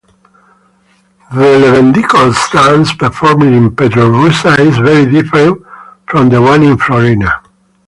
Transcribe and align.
The 1.31 1.37
Levendikos 1.61 2.51
dance 2.51 2.91
performed 2.95 3.43
in 3.43 3.75
Petroussa 3.75 4.57
is 4.59 4.75
very 4.79 5.05
different 5.05 5.61
from 6.07 6.29
the 6.29 6.41
one 6.41 6.63
in 6.63 6.75
Florina. 6.79 7.43